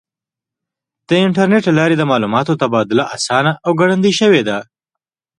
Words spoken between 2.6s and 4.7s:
تبادله آسانه او ګړندۍ شوې ده.